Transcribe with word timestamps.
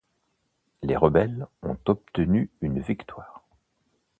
Les 0.81 0.95
rebelles 0.97 1.45
ont 1.61 1.77
obtenu 1.85 2.49
une 2.61 2.79
victoire. 2.79 3.43